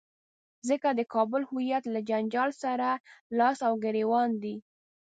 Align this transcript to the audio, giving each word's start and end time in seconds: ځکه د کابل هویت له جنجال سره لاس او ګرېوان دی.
ځکه 0.69 0.89
د 0.93 1.01
کابل 1.13 1.41
هویت 1.49 1.83
له 1.93 1.99
جنجال 2.09 2.49
سره 2.63 2.89
لاس 3.37 3.57
او 3.67 3.73
ګرېوان 3.83 4.29
دی. 4.43 4.55